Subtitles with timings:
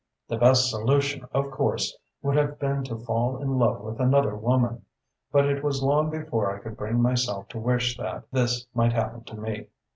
[0.29, 4.83] "The best solution, of course, would have been to fall in love with another woman;
[5.31, 9.23] but it was long before I could bring myself to wish that this might happen
[9.25, 9.67] to me....